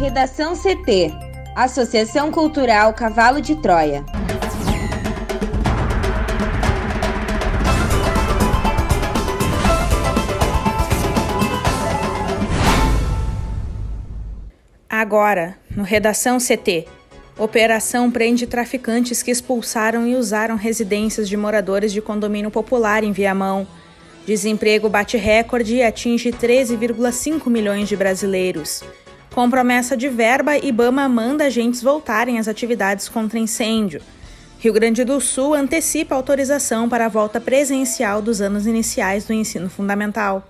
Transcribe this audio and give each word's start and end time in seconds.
Redação 0.00 0.54
CT 0.56 1.12
Associação 1.54 2.32
Cultural 2.32 2.94
Cavalo 2.94 3.38
de 3.38 3.54
Troia. 3.56 4.02
Agora, 14.88 15.58
no 15.70 15.82
Redação 15.82 16.38
CT. 16.38 16.86
Operação 17.36 18.10
prende 18.10 18.46
traficantes 18.46 19.22
que 19.22 19.30
expulsaram 19.30 20.06
e 20.06 20.16
usaram 20.16 20.56
residências 20.56 21.28
de 21.28 21.36
moradores 21.36 21.92
de 21.92 22.00
condomínio 22.00 22.50
popular 22.50 23.04
em 23.04 23.12
Viamão. 23.12 23.66
Desemprego 24.26 24.88
bate 24.88 25.18
recorde 25.18 25.74
e 25.76 25.82
atinge 25.82 26.30
13,5 26.32 27.50
milhões 27.50 27.86
de 27.86 27.96
brasileiros. 27.96 28.82
Com 29.34 29.48
promessa 29.48 29.96
de 29.96 30.08
verba, 30.08 30.58
Ibama 30.58 31.08
manda 31.08 31.44
agentes 31.44 31.82
voltarem 31.82 32.38
às 32.38 32.48
atividades 32.48 33.08
contra 33.08 33.38
incêndio. 33.38 34.02
Rio 34.58 34.72
Grande 34.72 35.04
do 35.04 35.20
Sul 35.20 35.54
antecipa 35.54 36.14
autorização 36.14 36.88
para 36.88 37.06
a 37.06 37.08
volta 37.08 37.40
presencial 37.40 38.20
dos 38.20 38.40
anos 38.40 38.66
iniciais 38.66 39.24
do 39.24 39.32
ensino 39.32 39.70
fundamental. 39.70 40.46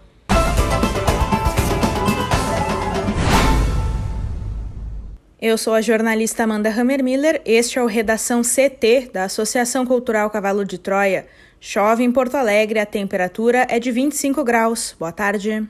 Eu 5.40 5.56
sou 5.56 5.74
a 5.74 5.80
jornalista 5.80 6.44
Amanda 6.44 6.68
Hammermiller. 6.68 7.40
Este 7.46 7.78
é 7.78 7.82
o 7.82 7.86
Redação 7.86 8.42
CT 8.42 9.10
da 9.12 9.24
Associação 9.24 9.86
Cultural 9.86 10.28
Cavalo 10.28 10.64
de 10.64 10.76
Troia. 10.76 11.26
Chove 11.60 12.02
em 12.02 12.10
Porto 12.10 12.34
Alegre, 12.34 12.78
a 12.78 12.86
temperatura 12.86 13.66
é 13.70 13.78
de 13.78 13.90
25 13.90 14.42
graus. 14.42 14.94
Boa 14.98 15.12
tarde. 15.12 15.66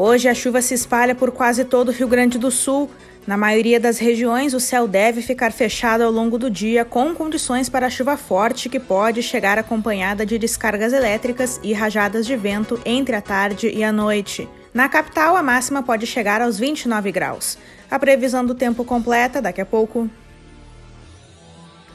Hoje 0.00 0.28
a 0.28 0.32
chuva 0.32 0.62
se 0.62 0.74
espalha 0.74 1.12
por 1.12 1.32
quase 1.32 1.64
todo 1.64 1.88
o 1.88 1.90
Rio 1.90 2.06
Grande 2.06 2.38
do 2.38 2.52
Sul. 2.52 2.88
Na 3.26 3.36
maioria 3.36 3.80
das 3.80 3.98
regiões, 3.98 4.54
o 4.54 4.60
céu 4.60 4.86
deve 4.86 5.20
ficar 5.20 5.50
fechado 5.50 6.02
ao 6.02 6.12
longo 6.12 6.38
do 6.38 6.48
dia, 6.48 6.84
com 6.84 7.12
condições 7.16 7.68
para 7.68 7.90
chuva 7.90 8.16
forte 8.16 8.68
que 8.68 8.78
pode 8.78 9.24
chegar 9.24 9.58
acompanhada 9.58 10.24
de 10.24 10.38
descargas 10.38 10.92
elétricas 10.92 11.58
e 11.64 11.72
rajadas 11.72 12.28
de 12.28 12.36
vento 12.36 12.80
entre 12.86 13.16
a 13.16 13.20
tarde 13.20 13.70
e 13.74 13.82
a 13.82 13.90
noite. 13.90 14.48
Na 14.72 14.88
capital, 14.88 15.34
a 15.34 15.42
máxima 15.42 15.82
pode 15.82 16.06
chegar 16.06 16.40
aos 16.40 16.60
29 16.60 17.10
graus. 17.10 17.58
A 17.90 17.98
previsão 17.98 18.46
do 18.46 18.54
tempo 18.54 18.84
completa 18.84 19.42
daqui 19.42 19.60
a 19.60 19.66
pouco. 19.66 20.08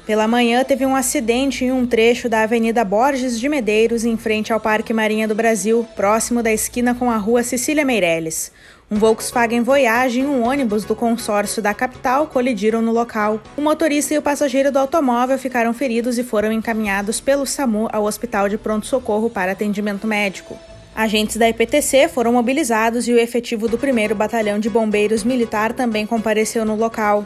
Pela 0.06 0.28
manhã, 0.28 0.66
teve 0.66 0.86
um 0.86 0.98
acidente 0.98 1.64
em 1.64 1.72
um 1.72 1.88
trecho 1.88 2.28
da 2.28 2.42
Avenida 2.42 2.84
Borges 2.84 3.40
de 3.40 3.48
Medeiros, 3.48 4.04
em 4.04 4.18
frente 4.18 4.52
ao 4.52 4.60
Parque 4.60 4.94
Marinha 4.94 5.30
do 5.30 5.34
Brasil, 5.34 5.88
próximo 5.96 6.44
da 6.44 6.52
esquina 6.52 6.94
com 6.94 7.10
a 7.10 7.16
rua 7.16 7.42
Cecília 7.42 7.86
Meirelles. 7.86 8.52
Um 8.92 8.98
Volkswagen 8.98 9.62
Voyage 9.62 10.20
e 10.20 10.26
um 10.26 10.46
ônibus 10.46 10.84
do 10.84 10.94
consórcio 10.94 11.62
da 11.62 11.74
capital 11.74 12.28
colidiram 12.28 12.82
no 12.82 12.92
local. 12.92 13.40
O 13.56 13.62
motorista 13.62 14.14
e 14.14 14.18
o 14.18 14.22
passageiro 14.22 14.74
do 14.74 14.78
automóvel 14.78 15.38
ficaram 15.38 15.74
feridos 15.74 16.18
e 16.18 16.24
foram 16.24 16.52
encaminhados 16.52 17.22
pelo 17.22 17.46
SAMU 17.46 17.88
ao 17.90 18.04
Hospital 18.04 18.50
de 18.50 18.58
Pronto 18.58 18.86
Socorro 18.86 19.30
para 19.30 19.54
atendimento 19.54 20.06
médico. 20.06 20.60
Agentes 20.94 21.38
da 21.38 21.48
IPTC 21.48 22.10
foram 22.10 22.34
mobilizados 22.34 23.08
e 23.08 23.14
o 23.14 23.18
efetivo 23.18 23.70
do 23.70 23.78
1 23.78 24.14
Batalhão 24.14 24.60
de 24.60 24.70
Bombeiros 24.70 25.24
Militar 25.24 25.72
também 25.72 26.06
compareceu 26.06 26.66
no 26.66 26.76
local. 26.76 27.26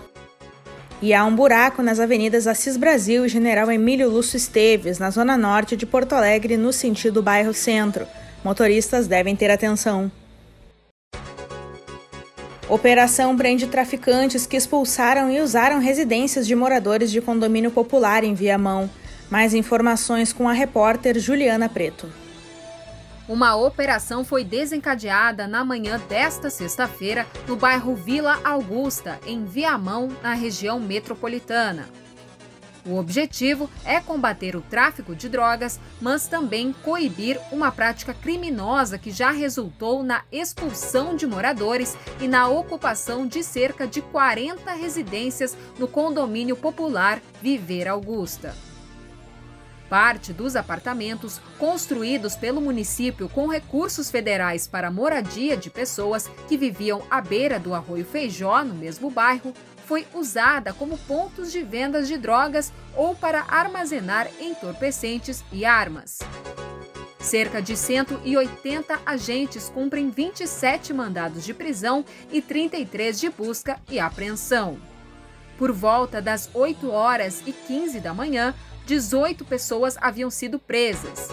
E 1.00 1.14
há 1.14 1.24
um 1.24 1.36
buraco 1.36 1.84
nas 1.84 2.00
avenidas 2.00 2.48
Assis 2.48 2.76
Brasil 2.76 3.24
e 3.24 3.30
General 3.30 3.72
Emílio 3.72 4.10
Lúcio 4.10 4.36
Esteves, 4.36 4.98
na 4.98 5.12
zona 5.12 5.38
norte 5.38 5.78
de 5.78 5.86
Porto 5.86 6.14
Alegre, 6.14 6.58
no 6.58 6.74
sentido 6.74 7.22
bairro 7.22 7.54
centro. 7.54 8.08
Motoristas 8.44 9.06
devem 9.06 9.36
ter 9.36 9.52
atenção. 9.52 10.12
Operação 12.68 13.38
prende 13.38 13.68
traficantes 13.68 14.48
que 14.48 14.58
expulsaram 14.58 15.32
e 15.32 15.40
usaram 15.40 15.80
residências 15.80 16.48
de 16.48 16.56
moradores 16.56 17.12
de 17.12 17.22
condomínio 17.22 17.70
popular 17.70 18.24
em 18.24 18.34
Viamão. 18.34 18.90
Mais 19.30 19.54
informações 19.54 20.34
com 20.34 20.50
a 20.50 20.54
repórter 20.54 21.20
Juliana 21.20 21.70
Preto. 21.70 22.12
Uma 23.28 23.58
operação 23.58 24.24
foi 24.24 24.46
desencadeada 24.46 25.48
na 25.48 25.66
manhã 25.66 26.00
desta 26.08 26.50
sexta-feira 26.50 27.28
no 27.46 27.58
bairro 27.58 27.94
Vila 27.94 28.40
Augusta, 28.42 29.20
em 29.26 29.44
Viamão, 29.44 30.08
na 30.24 30.34
região 30.34 30.80
metropolitana. 30.80 31.90
O 32.86 32.96
objetivo 32.96 33.70
é 33.84 34.00
combater 34.00 34.56
o 34.56 34.62
tráfico 34.62 35.14
de 35.14 35.28
drogas, 35.28 35.78
mas 36.00 36.30
também 36.30 36.72
coibir 36.72 37.38
uma 37.52 37.70
prática 37.70 38.14
criminosa 38.14 38.98
que 38.98 39.12
já 39.12 39.30
resultou 39.30 40.04
na 40.04 40.24
expulsão 40.32 41.14
de 41.14 41.28
moradores 41.28 41.98
e 42.22 42.30
na 42.30 42.48
ocupação 42.48 43.28
de 43.28 43.44
cerca 43.44 43.86
de 43.86 44.02
40 44.02 44.72
residências 44.72 45.58
no 45.78 45.86
condomínio 45.86 46.56
popular 46.56 47.22
Viver 47.42 47.90
Augusta. 47.90 48.56
Parte 49.90 50.34
dos 50.34 50.56
apartamentos 50.56 51.40
construídos 51.58 52.36
pelo 52.36 52.60
município 52.60 53.30
com 53.30 53.48
recursos 53.48 54.12
federais 54.12 54.68
para 54.68 54.92
moradia 54.92 55.56
de 55.56 55.70
pessoas 55.70 56.30
que 56.48 56.58
viviam 56.58 57.02
à 57.10 57.22
beira 57.22 57.58
do 57.58 57.74
Arroio 57.74 58.06
Feijó, 58.06 58.64
no 58.64 58.76
mesmo 58.76 59.10
bairro, 59.10 59.54
foi 59.86 60.06
usada 60.14 60.74
como 60.74 60.98
pontos 60.98 61.52
de 61.52 61.64
vendas 61.64 62.10
de 62.10 62.18
drogas 62.18 62.74
ou 62.96 63.16
para 63.16 63.46
armazenar 63.48 64.30
entorpecentes 64.42 65.42
e 65.54 65.64
armas. 65.64 66.20
Cerca 67.20 67.62
de 67.62 67.76
180 67.76 69.00
agentes 69.06 69.70
cumprem 69.70 70.10
27 70.10 70.94
mandados 70.94 71.46
de 71.46 71.54
prisão 71.54 72.04
e 72.32 72.42
33 72.42 73.20
de 73.20 73.30
busca 73.30 73.80
e 73.90 74.00
apreensão. 74.00 74.78
Por 75.58 75.72
volta 75.72 76.22
das 76.22 76.50
8 76.54 76.90
horas 76.92 77.42
e 77.46 77.52
15 77.52 78.00
da 78.00 78.14
manhã, 78.14 78.54
18 78.88 79.44
pessoas 79.44 79.98
haviam 80.00 80.30
sido 80.30 80.58
presas. 80.58 81.28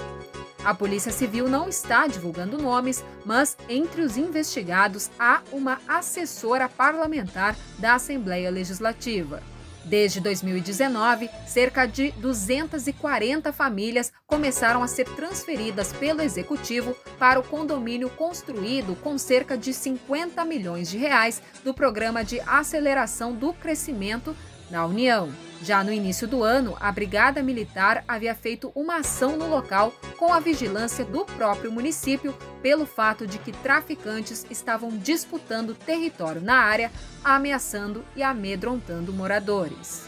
A 0.64 0.74
Polícia 0.74 1.12
Civil 1.12 1.48
não 1.48 1.68
está 1.68 2.04
divulgando 2.08 2.58
nomes, 2.58 3.04
mas 3.24 3.56
entre 3.68 4.02
os 4.02 4.16
investigados 4.16 5.08
há 5.20 5.40
uma 5.52 5.80
assessora 5.86 6.68
parlamentar 6.68 7.54
da 7.78 7.94
Assembleia 7.94 8.50
Legislativa. 8.50 9.40
Desde 9.84 10.18
2019, 10.18 11.30
cerca 11.46 11.86
de 11.86 12.10
240 12.12 13.52
famílias 13.52 14.10
começaram 14.26 14.82
a 14.82 14.88
ser 14.88 15.04
transferidas 15.10 15.92
pelo 15.92 16.22
executivo 16.22 16.96
para 17.20 17.38
o 17.38 17.42
condomínio 17.42 18.10
construído 18.10 18.96
com 18.96 19.16
cerca 19.16 19.56
de 19.56 19.72
50 19.72 20.44
milhões 20.44 20.88
de 20.88 20.96
reais 20.96 21.40
do 21.62 21.72
programa 21.72 22.24
de 22.24 22.40
aceleração 22.40 23.32
do 23.32 23.52
crescimento 23.52 24.34
na 24.74 24.84
União. 24.84 25.32
Já 25.62 25.84
no 25.84 25.92
início 25.92 26.26
do 26.26 26.42
ano, 26.42 26.76
a 26.80 26.90
Brigada 26.90 27.40
Militar 27.42 28.02
havia 28.08 28.34
feito 28.34 28.72
uma 28.74 28.96
ação 28.96 29.36
no 29.36 29.48
local 29.48 29.94
com 30.18 30.32
a 30.32 30.40
vigilância 30.40 31.04
do 31.04 31.24
próprio 31.24 31.70
município 31.70 32.34
pelo 32.60 32.84
fato 32.84 33.24
de 33.24 33.38
que 33.38 33.52
traficantes 33.52 34.44
estavam 34.50 34.90
disputando 34.90 35.74
território 35.74 36.42
na 36.42 36.56
área, 36.56 36.90
ameaçando 37.22 38.04
e 38.16 38.22
amedrontando 38.22 39.12
moradores. 39.12 40.06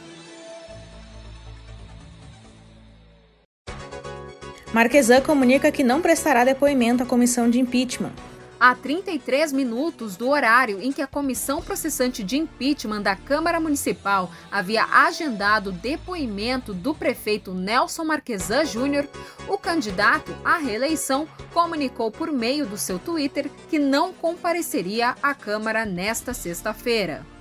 Marquesan 4.75 5.23
comunica 5.23 5.71
que 5.71 5.85
não 5.85 6.03
prestará 6.03 6.45
depoimento 6.45 7.05
à 7.05 7.07
comissão 7.07 7.49
de 7.49 7.61
impeachment 7.61 8.13
a 8.59 8.75
33 8.75 9.53
minutos 9.53 10.17
do 10.17 10.29
horário 10.29 10.81
em 10.81 10.93
que 10.93 11.03
a 11.03 11.07
comissão 11.07 11.63
processante 11.63 12.23
de 12.23 12.37
impeachment 12.37 13.03
da 13.03 13.15
Câmara 13.15 13.61
Municipal 13.61 14.31
havia 14.51 14.85
agendado 14.85 15.71
o 15.71 15.73
depoimento 15.73 16.73
do 16.73 16.95
prefeito 16.95 17.53
Nelson 17.53 18.05
Marquesan 18.05 18.65
Júnior, 18.65 19.09
o 19.49 19.59
candidato 19.59 20.35
à 20.45 20.57
reeleição 20.57 21.29
comunicou 21.53 22.11
por 22.11 22.33
meio 22.33 22.67
do 22.67 22.77
seu 22.77 22.99
Twitter 22.99 23.51
que 23.69 23.79
não 23.79 24.13
compareceria 24.13 25.15
à 25.23 25.35
Câmara 25.35 25.85
nesta 25.85 26.33
sexta-feira. 26.33 27.36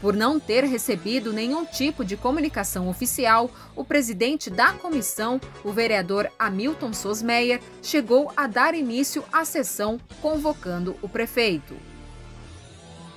Por 0.00 0.14
não 0.14 0.38
ter 0.38 0.64
recebido 0.64 1.32
nenhum 1.32 1.64
tipo 1.64 2.04
de 2.04 2.16
comunicação 2.16 2.88
oficial, 2.88 3.50
o 3.74 3.84
presidente 3.84 4.50
da 4.50 4.72
comissão, 4.72 5.40
o 5.64 5.72
vereador 5.72 6.30
Hamilton 6.38 6.92
Sosmeyer, 6.92 7.60
chegou 7.82 8.30
a 8.36 8.46
dar 8.46 8.74
início 8.74 9.24
à 9.32 9.44
sessão 9.44 9.98
convocando 10.20 10.96
o 11.00 11.08
prefeito. 11.08 11.74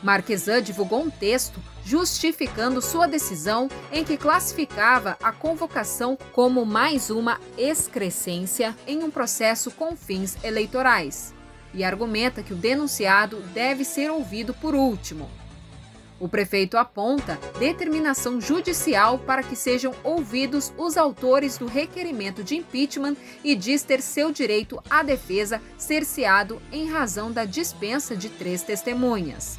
Marquesan 0.01 0.61
divulgou 0.61 1.01
um 1.01 1.09
texto 1.09 1.59
justificando 1.83 2.81
sua 2.81 3.07
decisão 3.07 3.69
em 3.91 4.03
que 4.03 4.15
classificava 4.15 5.17
a 5.21 5.31
convocação 5.31 6.17
como 6.31 6.65
mais 6.65 7.09
uma 7.09 7.39
excrescência 7.57 8.75
em 8.87 9.03
um 9.03 9.11
processo 9.11 9.71
com 9.71 9.97
fins 9.97 10.37
eleitorais 10.43 11.33
e 11.73 11.83
argumenta 11.83 12.41
que 12.41 12.53
o 12.53 12.57
denunciado 12.57 13.41
deve 13.53 13.83
ser 13.83 14.09
ouvido 14.09 14.53
por 14.53 14.73
último. 14.73 15.29
O 16.19 16.27
prefeito 16.27 16.77
aponta 16.77 17.39
determinação 17.57 18.41
judicial 18.41 19.17
para 19.19 19.41
que 19.41 19.55
sejam 19.55 19.93
ouvidos 20.03 20.73
os 20.77 20.97
autores 20.97 21.57
do 21.57 21.65
requerimento 21.65 22.43
de 22.43 22.57
impeachment 22.57 23.15
e 23.43 23.55
diz 23.55 23.83
ter 23.83 24.01
seu 24.01 24.31
direito 24.31 24.81
à 24.89 25.01
defesa 25.01 25.61
cerceado 25.77 26.61
em 26.71 26.89
razão 26.89 27.31
da 27.31 27.45
dispensa 27.45 28.17
de 28.17 28.29
três 28.29 28.61
testemunhas. 28.61 29.57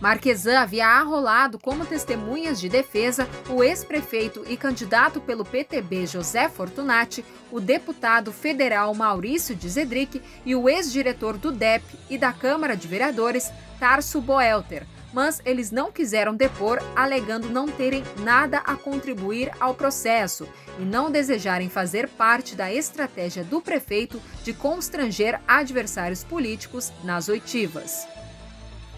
Marquesan 0.00 0.58
havia 0.58 0.86
arrolado 0.86 1.58
como 1.58 1.84
testemunhas 1.84 2.58
de 2.58 2.70
defesa 2.70 3.28
o 3.50 3.62
ex-prefeito 3.62 4.42
e 4.48 4.56
candidato 4.56 5.20
pelo 5.20 5.44
PTB 5.44 6.06
José 6.06 6.48
Fortunati, 6.48 7.22
o 7.52 7.60
deputado 7.60 8.32
federal 8.32 8.94
Maurício 8.94 9.54
de 9.54 9.68
Zedric 9.68 10.22
e 10.46 10.54
o 10.54 10.70
ex-diretor 10.70 11.36
do 11.36 11.52
DEP 11.52 11.84
e 12.08 12.16
da 12.16 12.32
Câmara 12.32 12.74
de 12.74 12.88
Vereadores, 12.88 13.50
Tarso 13.78 14.22
Boelter, 14.22 14.86
mas 15.12 15.40
eles 15.44 15.70
não 15.70 15.90
quiseram 15.90 16.34
depor, 16.34 16.78
alegando 16.94 17.48
não 17.48 17.66
terem 17.68 18.04
nada 18.18 18.58
a 18.58 18.76
contribuir 18.76 19.50
ao 19.58 19.74
processo 19.74 20.48
e 20.78 20.82
não 20.82 21.10
desejarem 21.10 21.68
fazer 21.68 22.08
parte 22.08 22.54
da 22.54 22.72
estratégia 22.72 23.44
do 23.44 23.60
prefeito 23.60 24.20
de 24.44 24.52
constranger 24.52 25.40
adversários 25.46 26.24
políticos 26.24 26.92
nas 27.02 27.28
oitivas. 27.28 28.06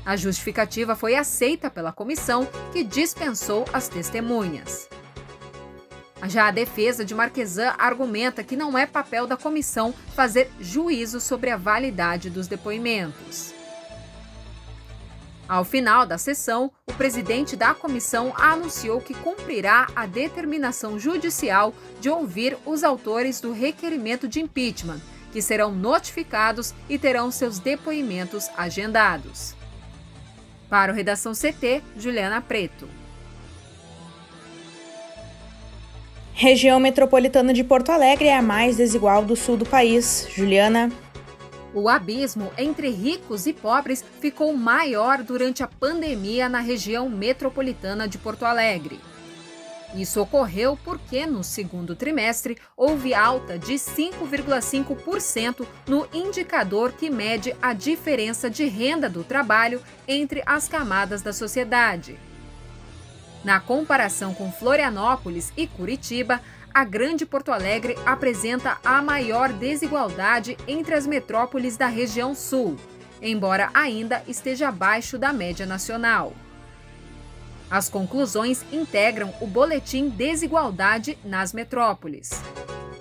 A 0.05 0.17
justificativa 0.17 0.97
foi 0.97 1.15
aceita 1.15 1.71
pela 1.71 1.93
comissão, 1.93 2.49
que 2.73 2.83
dispensou 2.83 3.65
as 3.73 3.89
testemunhas. 3.89 4.89
Já 6.29 6.49
a 6.49 6.51
defesa 6.53 7.05
de 7.05 7.15
Marquesan 7.15 7.75
argumenta 7.79 8.45
que 8.45 8.57
não 8.57 8.77
é 8.77 8.87
papel 8.87 9.27
da 9.27 9.37
comissão 9.37 9.93
fazer 10.15 10.51
juízo 10.61 11.21
sobre 11.21 11.51
a 11.51 11.57
validade 11.57 12.31
dos 12.31 12.47
depoimentos. 12.47 13.62
Ao 15.53 15.65
final 15.65 16.07
da 16.07 16.17
sessão, 16.17 16.73
o 16.89 16.95
presidente 16.95 17.57
da 17.57 17.75
comissão 17.75 18.33
anunciou 18.39 19.03
que 19.03 19.13
cumprirá 19.13 19.87
a 19.95 20.07
determinação 20.07 20.99
judicial 20.99 21.75
de 22.01 22.09
ouvir 22.09 22.57
os 22.65 22.83
autores 22.83 23.39
do 23.39 23.53
requerimento 23.53 24.27
de 24.27 24.41
impeachment, 24.41 24.99
que 25.31 25.43
serão 25.43 25.71
notificados 25.71 26.73
e 26.89 26.99
terão 26.99 27.31
seus 27.31 27.59
depoimentos 27.59 28.49
agendados. 28.57 29.55
Para 30.71 30.91
o 30.91 30.95
Redação 30.95 31.35
CT, 31.35 31.83
Juliana 31.99 32.41
Preto. 32.41 32.89
Região 36.33 36.81
metropolitana 36.81 37.53
de 37.53 37.63
Porto 37.63 37.93
Alegre 37.93 38.29
é 38.29 38.39
a 38.39 38.41
mais 38.41 38.79
desigual 38.79 39.23
do 39.23 39.37
sul 39.37 39.59
do 39.59 39.67
país. 39.67 40.27
Juliana. 40.35 40.91
O 41.75 41.89
abismo 41.89 42.53
entre 42.59 42.91
ricos 42.91 43.47
e 43.47 43.53
pobres 43.53 44.05
ficou 44.21 44.55
maior 44.55 45.23
durante 45.23 45.63
a 45.63 45.69
pandemia 45.69 46.49
na 46.49 46.61
região 46.61 47.09
metropolitana 47.09 48.07
de 48.07 48.19
Porto 48.19 48.45
Alegre. 48.45 49.01
Isso 49.95 50.21
ocorreu 50.21 50.79
porque, 50.83 51.27
no 51.27 51.45
segundo 51.45 51.95
trimestre, 51.95 52.57
houve 52.77 53.13
alta 53.13 53.59
de 53.59 53.75
5,5% 53.75 55.67
no 55.87 56.07
indicador 56.13 56.93
que 56.93 57.11
mede 57.11 57.55
a 57.61 57.73
diferença 57.75 58.49
de 58.49 58.65
renda 58.65 59.09
do 59.09 59.23
trabalho 59.23 59.83
entre 60.09 60.43
as 60.47 60.67
camadas 60.67 61.21
da 61.21 61.33
sociedade. 61.33 62.19
Na 63.45 63.61
comparação 63.61 64.33
com 64.35 64.53
Florianópolis 64.53 65.53
e 65.57 65.67
Curitiba, 65.67 66.41
a 66.75 66.85
Grande 66.85 67.27
Porto 67.27 67.53
Alegre 67.53 67.97
apresenta 68.07 68.79
a 68.85 69.03
maior 69.03 69.53
desigualdade 69.53 70.57
entre 70.67 70.95
as 70.95 71.07
metrópoles 71.07 71.77
da 71.77 71.87
região 71.87 72.35
sul, 72.35 72.77
embora 73.21 73.71
ainda 73.75 74.23
esteja 74.27 74.69
abaixo 74.69 75.19
da 75.19 75.33
média 75.33 75.67
nacional. 75.67 76.33
As 77.71 77.89
conclusões 77.89 78.65
integram 78.73 79.33
o 79.41 79.47
Boletim 79.47 80.09
Desigualdade 80.09 81.19
nas 81.25 81.53
Metrópoles. 81.53 82.31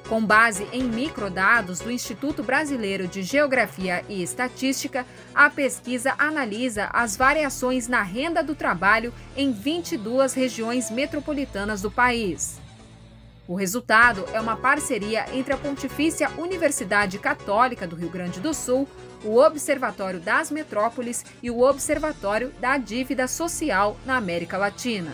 Com 0.07 0.25
base 0.25 0.67
em 0.73 0.83
microdados 0.83 1.79
do 1.79 1.89
Instituto 1.89 2.43
Brasileiro 2.43 3.07
de 3.07 3.23
Geografia 3.23 4.03
e 4.09 4.21
Estatística, 4.21 5.05
a 5.33 5.49
pesquisa 5.49 6.13
analisa 6.17 6.89
as 6.91 7.15
variações 7.15 7.87
na 7.87 8.01
renda 8.01 8.43
do 8.43 8.53
trabalho 8.53 9.13
em 9.37 9.53
22 9.53 10.33
regiões 10.33 10.91
metropolitanas 10.91 11.81
do 11.81 11.89
país. 11.89 12.59
O 13.51 13.55
resultado 13.55 14.23
é 14.31 14.39
uma 14.39 14.55
parceria 14.55 15.25
entre 15.33 15.51
a 15.51 15.57
Pontifícia 15.57 16.31
Universidade 16.37 17.19
Católica 17.19 17.85
do 17.85 17.97
Rio 17.97 18.09
Grande 18.09 18.39
do 18.39 18.53
Sul, 18.53 18.87
o 19.25 19.35
Observatório 19.39 20.21
das 20.21 20.49
Metrópoles 20.49 21.25
e 21.43 21.51
o 21.51 21.59
Observatório 21.59 22.53
da 22.61 22.77
Dívida 22.77 23.27
Social 23.27 23.97
na 24.05 24.15
América 24.15 24.57
Latina. 24.57 25.11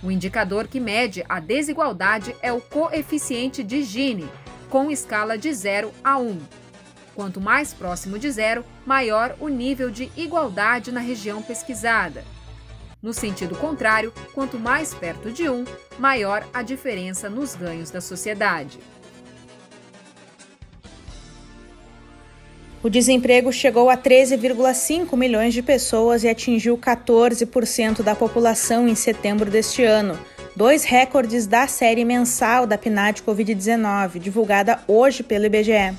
O 0.00 0.12
indicador 0.12 0.68
que 0.68 0.78
mede 0.78 1.24
a 1.28 1.40
desigualdade 1.40 2.36
é 2.40 2.52
o 2.52 2.60
coeficiente 2.60 3.64
de 3.64 3.82
Gini, 3.82 4.30
com 4.70 4.88
escala 4.88 5.36
de 5.36 5.52
0 5.52 5.90
a 6.04 6.18
1. 6.18 6.38
Quanto 7.16 7.40
mais 7.40 7.74
próximo 7.74 8.16
de 8.16 8.30
zero, 8.30 8.64
maior 8.86 9.34
o 9.40 9.48
nível 9.48 9.90
de 9.90 10.08
igualdade 10.16 10.92
na 10.92 11.00
região 11.00 11.42
pesquisada. 11.42 12.22
No 13.02 13.12
sentido 13.12 13.56
contrário, 13.56 14.12
quanto 14.32 14.56
mais 14.56 14.94
perto 14.94 15.32
de 15.32 15.48
um, 15.48 15.64
maior 15.98 16.46
a 16.54 16.62
diferença 16.62 17.28
nos 17.28 17.56
ganhos 17.56 17.90
da 17.90 18.00
sociedade. 18.00 18.78
O 22.80 22.88
desemprego 22.88 23.52
chegou 23.52 23.90
a 23.90 23.96
13,5 23.96 25.16
milhões 25.16 25.52
de 25.52 25.62
pessoas 25.62 26.22
e 26.22 26.28
atingiu 26.28 26.78
14% 26.78 28.02
da 28.02 28.14
população 28.14 28.86
em 28.86 28.94
setembro 28.94 29.50
deste 29.50 29.82
ano, 29.82 30.16
dois 30.54 30.84
recordes 30.84 31.46
da 31.46 31.66
série 31.66 32.04
mensal 32.04 32.68
da 32.68 32.78
PNAD 32.78 33.22
Covid-19, 33.22 34.20
divulgada 34.20 34.80
hoje 34.86 35.24
pelo 35.24 35.46
IBGE. 35.46 35.92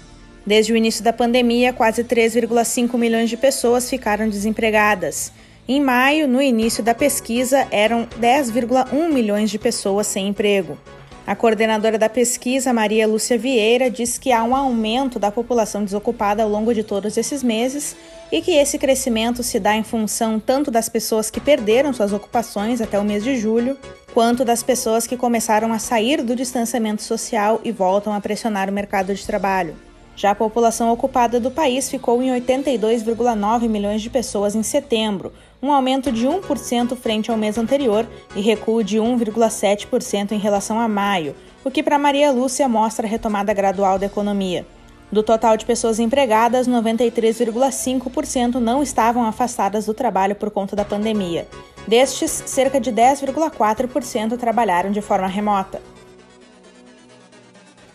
Desde 0.46 0.72
o 0.72 0.78
início 0.78 1.04
da 1.04 1.12
pandemia, 1.12 1.74
quase 1.74 2.04
3,5 2.04 2.98
milhões 2.98 3.30
de 3.30 3.36
pessoas 3.36 3.90
ficaram 3.90 4.30
desempregadas. 4.30 5.32
Em 5.66 5.80
maio, 5.80 6.28
no 6.28 6.42
início 6.42 6.84
da 6.84 6.94
pesquisa, 6.94 7.66
eram 7.72 8.06
10,1 8.20 9.10
milhões 9.10 9.50
de 9.50 9.58
pessoas 9.58 10.08
sem 10.08 10.28
emprego. 10.28 10.78
A 11.26 11.38
coordenadora 11.38 11.98
da 11.98 12.10
pesquisa, 12.10 12.74
Maria 12.74 13.08
Lúcia 13.08 13.38
Vieira, 13.38 13.90
diz 13.90 14.18
que 14.18 14.34
há 14.34 14.44
um 14.44 14.54
aumento 14.54 15.18
da 15.18 15.32
população 15.32 15.86
desocupada 15.86 16.44
ao 16.44 16.50
longo 16.50 16.74
de 16.74 16.84
todos 16.84 17.16
esses 17.16 17.42
meses 17.42 17.96
e 18.30 18.42
que 18.42 18.52
esse 18.52 18.78
crescimento 18.78 19.42
se 19.42 19.58
dá 19.58 19.74
em 19.74 19.84
função 19.84 20.38
tanto 20.38 20.70
das 20.70 20.90
pessoas 20.90 21.32
que 21.32 21.40
perderam 21.40 21.94
suas 21.94 22.12
ocupações 22.12 22.82
até 22.82 23.00
o 23.00 23.06
mês 23.06 23.24
de 23.24 23.38
julho, 23.38 23.78
quanto 24.14 24.44
das 24.44 24.62
pessoas 24.62 25.08
que 25.08 25.16
começaram 25.16 25.72
a 25.72 25.80
sair 25.80 26.22
do 26.22 26.36
distanciamento 26.36 27.02
social 27.02 27.62
e 27.64 27.72
voltam 27.72 28.12
a 28.12 28.20
pressionar 28.20 28.70
o 28.70 28.74
mercado 28.74 29.16
de 29.16 29.26
trabalho. 29.26 29.93
Já 30.16 30.32
a 30.32 30.36
população 30.36 30.92
ocupada 30.92 31.40
do 31.40 31.50
país 31.50 31.90
ficou 31.90 32.22
em 32.22 32.30
82,9 32.40 33.68
milhões 33.68 34.02
de 34.02 34.10
pessoas 34.10 34.54
em 34.54 34.62
setembro, 34.62 35.34
um 35.62 35.72
aumento 35.72 36.12
de 36.12 36.28
1% 36.28 36.96
frente 36.96 37.32
ao 37.32 37.38
mês 37.38 37.58
anterior 37.58 38.08
e 38.36 38.42
recuo 38.42 38.84
de 38.84 39.00
1,7% 39.00 40.32
em 40.32 40.38
relação 40.38 40.80
a 40.80 40.88
maio, 40.88 41.36
o 41.64 41.72
que 41.72 41.82
para 41.82 41.98
Maria 41.98 42.32
Lúcia 42.32 42.68
mostra 42.68 43.08
a 43.08 43.10
retomada 43.10 43.54
gradual 43.54 43.98
da 43.98 44.06
economia. 44.06 44.68
Do 45.12 45.24
total 45.24 45.58
de 45.58 45.66
pessoas 45.66 46.00
empregadas, 46.00 46.68
93,5% 46.68 48.56
não 48.56 48.84
estavam 48.84 49.24
afastadas 49.24 49.86
do 49.86 49.94
trabalho 49.94 50.36
por 50.36 50.50
conta 50.50 50.76
da 50.76 50.86
pandemia. 50.86 51.48
Destes, 51.88 52.44
cerca 52.46 52.80
de 52.80 52.92
10,4% 52.92 54.38
trabalharam 54.38 54.92
de 54.92 55.02
forma 55.02 55.28
remota 55.28 55.93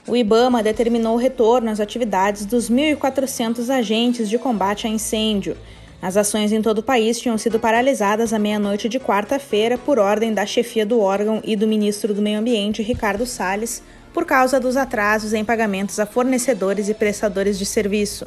o 0.08 0.16
IBAMA 0.16 0.62
determinou 0.62 1.14
o 1.14 1.18
retorno 1.18 1.70
às 1.70 1.80
atividades 1.80 2.46
dos 2.46 2.70
1.400 2.70 3.68
agentes 3.68 4.28
de 4.28 4.38
combate 4.38 4.86
a 4.86 4.90
incêndio. 4.90 5.54
As 6.00 6.16
ações 6.16 6.50
em 6.50 6.62
todo 6.62 6.78
o 6.78 6.82
país 6.82 7.20
tinham 7.20 7.36
sido 7.36 7.60
paralisadas 7.60 8.32
à 8.32 8.38
meia-noite 8.38 8.88
de 8.88 8.98
quarta-feira 8.98 9.76
por 9.76 9.98
ordem 9.98 10.32
da 10.32 10.46
chefia 10.46 10.86
do 10.86 11.00
órgão 11.00 11.42
e 11.44 11.54
do 11.54 11.66
ministro 11.66 12.14
do 12.14 12.22
Meio 12.22 12.38
Ambiente, 12.38 12.82
Ricardo 12.82 13.26
Salles, 13.26 13.82
por 14.14 14.24
causa 14.24 14.58
dos 14.58 14.76
atrasos 14.76 15.34
em 15.34 15.44
pagamentos 15.44 16.00
a 16.00 16.06
fornecedores 16.06 16.88
e 16.88 16.94
prestadores 16.94 17.58
de 17.58 17.66
serviço. 17.66 18.26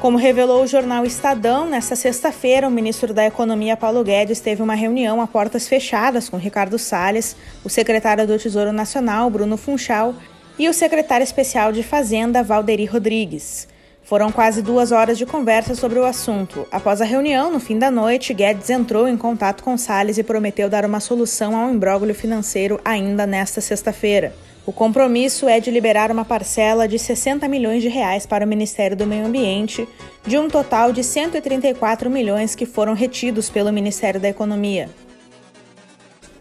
Como 0.00 0.16
revelou 0.16 0.62
o 0.62 0.66
jornal 0.66 1.04
Estadão, 1.04 1.66
nesta 1.68 1.96
sexta-feira, 1.96 2.68
o 2.68 2.70
ministro 2.70 3.12
da 3.12 3.26
Economia, 3.26 3.76
Paulo 3.76 4.04
Guedes, 4.04 4.38
teve 4.38 4.62
uma 4.62 4.74
reunião 4.74 5.20
a 5.20 5.26
portas 5.26 5.66
fechadas 5.66 6.28
com 6.28 6.36
Ricardo 6.36 6.78
Salles, 6.78 7.34
o 7.64 7.68
secretário 7.68 8.24
do 8.24 8.38
Tesouro 8.38 8.72
Nacional, 8.72 9.28
Bruno 9.28 9.56
Funchal, 9.56 10.14
e 10.58 10.68
o 10.68 10.74
secretário 10.74 11.24
especial 11.24 11.72
de 11.72 11.82
Fazenda, 11.82 12.42
Valderi 12.42 12.84
Rodrigues. 12.84 13.68
Foram 14.02 14.32
quase 14.32 14.62
duas 14.62 14.90
horas 14.90 15.18
de 15.18 15.26
conversa 15.26 15.74
sobre 15.74 15.98
o 15.98 16.04
assunto. 16.06 16.66
Após 16.72 17.02
a 17.02 17.04
reunião, 17.04 17.52
no 17.52 17.60
fim 17.60 17.78
da 17.78 17.90
noite, 17.90 18.32
Guedes 18.32 18.70
entrou 18.70 19.06
em 19.06 19.18
contato 19.18 19.62
com 19.62 19.76
Salles 19.76 20.16
e 20.16 20.22
prometeu 20.22 20.70
dar 20.70 20.86
uma 20.86 20.98
solução 20.98 21.54
ao 21.54 21.70
imbróglio 21.70 22.14
financeiro 22.14 22.80
ainda 22.84 23.26
nesta 23.26 23.60
sexta-feira. 23.60 24.32
O 24.64 24.72
compromisso 24.72 25.48
é 25.48 25.60
de 25.60 25.70
liberar 25.70 26.10
uma 26.10 26.24
parcela 26.24 26.88
de 26.88 26.98
60 26.98 27.46
milhões 27.48 27.82
de 27.82 27.88
reais 27.88 28.26
para 28.26 28.44
o 28.44 28.48
Ministério 28.48 28.96
do 28.96 29.06
Meio 29.06 29.26
Ambiente, 29.26 29.86
de 30.26 30.38
um 30.38 30.48
total 30.48 30.90
de 30.90 31.04
134 31.04 32.10
milhões 32.10 32.54
que 32.54 32.66
foram 32.66 32.94
retidos 32.94 33.50
pelo 33.50 33.72
Ministério 33.72 34.18
da 34.18 34.28
Economia. 34.28 34.88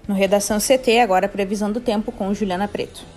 No 0.07 0.15
Redação 0.15 0.57
CT, 0.57 1.00
agora 1.00 1.27
previsão 1.27 1.69
do 1.69 1.81
tempo 1.81 2.13
com 2.13 2.33
Juliana 2.33 2.67
Preto. 2.67 3.16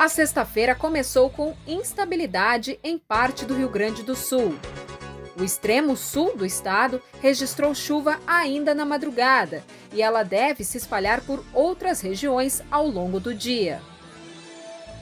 A 0.00 0.08
sexta-feira 0.08 0.74
começou 0.74 1.28
com 1.28 1.54
instabilidade 1.66 2.80
em 2.82 2.96
parte 2.96 3.44
do 3.44 3.54
Rio 3.54 3.68
Grande 3.68 4.02
do 4.02 4.16
Sul. 4.16 4.58
O 5.38 5.44
extremo 5.44 5.94
sul 5.94 6.34
do 6.34 6.46
estado 6.46 7.02
registrou 7.20 7.74
chuva 7.74 8.18
ainda 8.26 8.74
na 8.74 8.86
madrugada 8.86 9.62
e 9.92 10.00
ela 10.00 10.22
deve 10.22 10.64
se 10.64 10.78
espalhar 10.78 11.20
por 11.20 11.44
outras 11.52 12.00
regiões 12.00 12.62
ao 12.70 12.86
longo 12.86 13.20
do 13.20 13.34
dia. 13.34 13.82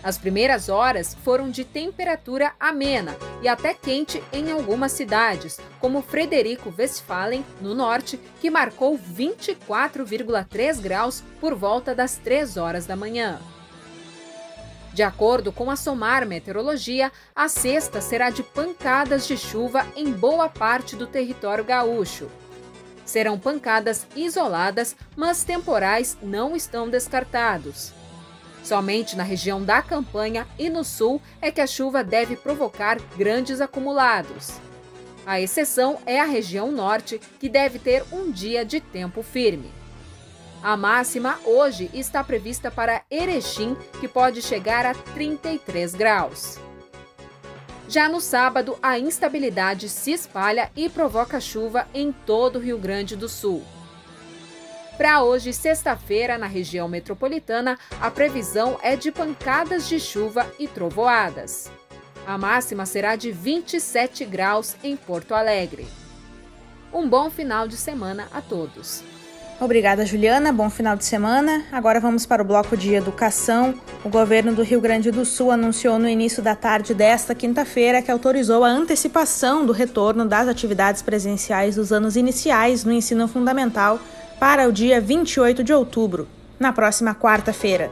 As 0.03 0.19
primeiras 0.19 0.69
horas 0.69 1.15
foram 1.23 1.49
de 1.49 1.65
temperatura 1.65 2.53
amena 2.59 3.17
e 3.41 3.47
até 3.47 3.75
quente 3.75 4.21
em 4.33 4.51
algumas 4.51 4.91
cidades, 4.91 5.61
como 5.79 6.03
Frederico 6.03 6.75
Westphalen, 6.77 7.47
no 7.61 7.73
norte, 7.73 8.19
que 8.41 8.51
marcou 8.51 8.99
24,3 8.99 10.81
graus 10.81 11.23
por 11.41 11.55
volta 11.55 11.95
das 11.95 12.17
3 12.17 12.57
horas 12.57 12.85
da 12.85 12.97
manhã. 12.97 13.39
De 14.99 15.05
acordo 15.05 15.53
com 15.53 15.71
a 15.71 15.77
Somar 15.77 16.27
Meteorologia, 16.27 17.13
a 17.33 17.49
sexta 17.49 18.01
será 18.01 18.31
de 18.31 18.43
pancadas 18.43 19.29
de 19.29 19.37
chuva 19.37 19.87
em 19.95 20.11
boa 20.11 20.49
parte 20.49 20.97
do 20.97 21.07
território 21.07 21.63
gaúcho. 21.63 22.29
Serão 23.05 23.39
pancadas 23.39 24.09
isoladas, 24.17 24.97
mas 25.15 25.45
temporais 25.45 26.19
não 26.21 26.57
estão 26.57 26.91
descartados. 26.91 27.93
Somente 28.65 29.17
na 29.17 29.23
região 29.23 29.63
da 29.63 29.81
campanha 29.81 30.49
e 30.59 30.69
no 30.69 30.83
sul 30.83 31.23
é 31.41 31.53
que 31.53 31.61
a 31.61 31.67
chuva 31.69 32.03
deve 32.03 32.35
provocar 32.35 32.99
grandes 33.17 33.61
acumulados. 33.61 34.55
A 35.25 35.41
exceção 35.41 36.01
é 36.07 36.19
a 36.21 36.25
região 36.25 36.73
norte, 36.73 37.21
que 37.39 37.49
deve 37.49 37.79
ter 37.79 38.03
um 38.11 38.33
dia 38.33 38.65
de 38.65 38.81
tempo 38.81 39.23
firme. 39.23 39.78
A 40.63 40.77
máxima 40.77 41.39
hoje 41.45 41.89
está 41.95 42.25
prevista 42.25 42.71
para 42.71 43.03
Erechim, 43.11 43.77
que 44.01 44.09
pode 44.09 44.43
chegar 44.43 44.85
a 44.85 44.93
33 44.93 45.95
graus. 45.95 46.59
Já 47.89 48.09
no 48.09 48.21
sábado, 48.21 48.77
a 48.83 48.99
instabilidade 48.99 49.89
se 49.89 50.13
espalha 50.13 50.71
e 50.77 50.89
provoca 50.89 51.41
chuva 51.41 51.87
em 51.95 52.13
todo 52.13 52.57
o 52.57 52.61
Rio 52.61 52.77
Grande 52.77 53.17
do 53.17 53.29
Sul. 53.29 53.65
Para 54.99 55.23
hoje, 55.23 55.53
sexta-feira, 55.53 56.37
na 56.37 56.47
região 56.47 56.89
metropolitana, 56.89 57.79
a 58.01 58.11
previsão 58.11 58.79
é 58.83 58.97
de 58.97 59.13
pancadas 59.13 59.89
de 59.89 60.01
chuva 60.01 60.45
e 60.59 60.67
trovoadas. 60.67 61.71
A 62.27 62.37
máxima 62.37 62.85
será 62.85 63.15
de 63.15 63.31
27 63.31 64.25
graus 64.25 64.77
em 64.83 64.97
Porto 64.97 65.35
Alegre. 65.35 65.87
Um 66.93 67.09
bom 67.09 67.31
final 67.31 67.69
de 67.69 67.77
semana 67.77 68.29
a 68.33 68.43
todos. 68.43 69.05
Obrigada, 69.61 70.07
Juliana. 70.07 70.53
Bom 70.53 70.71
final 70.71 70.97
de 70.97 71.05
semana. 71.05 71.65
Agora 71.73 71.99
vamos 71.99 72.25
para 72.25 72.41
o 72.41 72.45
bloco 72.45 72.77
de 72.77 72.95
educação. 72.95 73.75
O 74.05 74.09
governo 74.09 74.55
do 74.55 74.63
Rio 74.63 74.81
Grande 74.81 75.11
do 75.11 75.25
Sul 75.25 75.51
anunciou 75.51 75.99
no 75.99 76.09
início 76.09 76.41
da 76.41 76.55
tarde 76.55 76.95
desta 76.95 77.35
quinta-feira 77.35 78.01
que 78.01 78.11
autorizou 78.11 78.63
a 78.63 78.69
antecipação 78.69 79.67
do 79.67 79.73
retorno 79.73 80.25
das 80.25 80.47
atividades 80.47 81.03
presenciais 81.03 81.75
dos 81.75 81.91
anos 81.91 82.15
iniciais 82.15 82.85
no 82.85 82.93
ensino 82.93 83.27
fundamental 83.27 83.99
para 84.39 84.69
o 84.69 84.73
dia 84.73 85.01
28 85.01 85.65
de 85.65 85.73
outubro, 85.73 86.29
na 86.61 86.73
próxima 86.73 87.13
quarta-feira. 87.13 87.91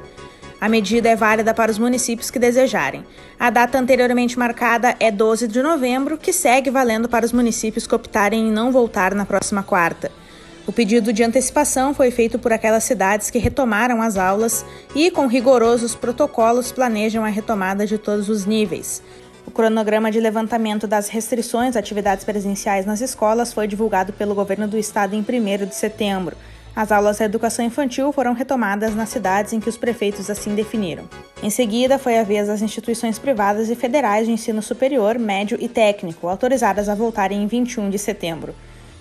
A 0.61 0.68
medida 0.68 1.08
é 1.08 1.16
válida 1.16 1.52
para 1.52 1.73
os 1.73 1.80
municípios 1.80 2.30
que 2.30 2.38
desejarem. 2.38 3.04
A 3.40 3.50
data 3.50 3.76
anteriormente 3.76 4.38
marcada 4.38 4.94
é 5.00 5.11
12 5.11 5.49
de 5.49 5.61
novembro, 5.61 6.16
que 6.16 6.32
segue 6.32 6.70
valendo 6.70 7.08
para 7.08 7.26
os 7.26 7.32
municípios 7.32 7.88
que 7.88 7.94
optarem 7.94 8.46
em 8.49 8.52
não 8.52 8.70
voltar 8.70 9.16
na 9.16 9.26
próxima 9.26 9.64
quarta. 9.64 10.12
O 10.66 10.73
pedido 10.73 11.12
de 11.12 11.23
antecipação 11.23 11.94
foi 11.94 12.11
feito 12.11 12.40
por 12.40 12.52
aquelas 12.52 12.82
cidades 12.82 13.30
que 13.30 13.38
retomaram 13.38 14.02
as 14.02 14.16
aulas 14.16 14.66
e, 14.96 15.12
com 15.12 15.28
rigorosos 15.28 15.94
protocolos, 15.94 16.73
planejam 16.73 17.25
a 17.25 17.28
retomada 17.28 17.87
de 17.87 17.96
todos 17.96 18.28
os 18.28 18.44
níveis. 18.44 19.00
O 19.46 19.50
cronograma 19.52 20.11
de 20.11 20.18
levantamento 20.18 20.88
das 20.88 21.08
restrições 21.08 21.76
a 21.76 21.78
atividades 21.78 22.25
presenciais 22.25 22.85
nas 22.85 23.00
escolas 23.00 23.52
foi 23.52 23.68
divulgado 23.68 24.12
pelo 24.12 24.35
governo 24.35 24.66
do 24.66 24.76
estado 24.76 25.14
em 25.14 25.20
1 25.20 25.66
de 25.66 25.75
setembro. 25.75 26.37
As 26.75 26.90
aulas 26.90 27.18
de 27.18 27.25
educação 27.25 27.64
infantil 27.64 28.12
foram 28.12 28.35
retomadas 28.35 28.92
nas 28.92 29.08
cidades 29.08 29.52
em 29.52 29.61
que 29.61 29.68
os 29.68 29.76
prefeitos 29.76 30.28
assim 30.28 30.52
definiram. 30.56 31.08
Em 31.44 31.49
seguida, 31.49 31.96
foi 31.96 32.18
a 32.18 32.25
vez 32.25 32.49
das 32.49 32.61
instituições 32.61 33.20
privadas 33.20 33.70
e 33.70 33.76
federais 33.76 34.26
de 34.26 34.32
ensino 34.32 34.61
superior, 34.61 35.16
médio 35.16 35.56
e 35.61 35.68
técnico, 35.68 36.26
autorizadas 36.26 36.88
a 36.88 36.94
voltarem 36.96 37.40
em 37.40 37.46
21 37.46 37.88
de 37.88 38.00
setembro. 38.00 38.52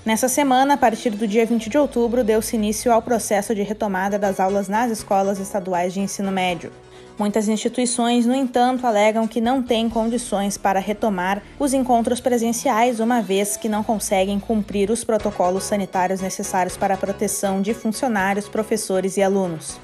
Nessa 0.05 0.27
semana, 0.27 0.75
a 0.75 0.77
partir 0.77 1.09
do 1.09 1.27
dia 1.27 1.47
20 1.47 1.67
de 1.67 1.79
outubro, 1.79 2.23
deu-se 2.23 2.55
início 2.55 2.91
ao 2.91 3.01
processo 3.01 3.55
de 3.55 3.63
retomada 3.63 4.19
das 4.19 4.39
aulas 4.39 4.67
nas 4.67 4.91
escolas 4.91 5.39
estaduais 5.39 5.95
de 5.95 5.99
ensino 5.99 6.31
médio. 6.31 6.71
Muitas 7.17 7.47
instituições, 7.47 8.23
no 8.23 8.35
entanto, 8.35 8.85
alegam 8.85 9.27
que 9.27 9.41
não 9.41 9.63
têm 9.63 9.89
condições 9.89 10.59
para 10.59 10.79
retomar 10.79 11.41
os 11.57 11.73
encontros 11.73 12.19
presenciais, 12.19 12.99
uma 12.99 13.19
vez 13.19 13.57
que 13.57 13.67
não 13.67 13.83
conseguem 13.83 14.39
cumprir 14.39 14.91
os 14.91 15.03
protocolos 15.03 15.63
sanitários 15.63 16.21
necessários 16.21 16.77
para 16.77 16.93
a 16.93 16.97
proteção 16.97 17.59
de 17.59 17.73
funcionários, 17.73 18.47
professores 18.47 19.17
e 19.17 19.23
alunos. 19.23 19.79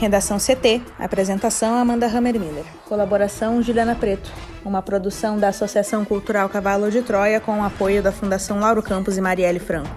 Redação 0.00 0.38
CT. 0.38 0.80
Apresentação 0.98 1.74
Amanda 1.74 2.06
Hammermiller. 2.06 2.64
Colaboração 2.88 3.62
Juliana 3.62 3.94
Preto. 3.94 4.32
Uma 4.64 4.80
produção 4.80 5.38
da 5.38 5.48
Associação 5.48 6.06
Cultural 6.06 6.48
Cavalo 6.48 6.90
de 6.90 7.02
Troia 7.02 7.38
com 7.38 7.60
o 7.60 7.62
apoio 7.62 8.02
da 8.02 8.10
Fundação 8.10 8.58
Lauro 8.60 8.82
Campos 8.82 9.18
e 9.18 9.20
Marielle 9.20 9.58
Franco. 9.58 9.94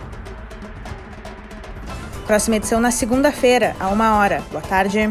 Próxima 2.28 2.58
edição 2.58 2.82
na 2.82 2.92
segunda-feira, 2.92 3.78
a 3.80 3.88
uma 3.88 4.18
hora. 4.18 4.44
Boa 4.52 4.62
tarde. 4.62 5.10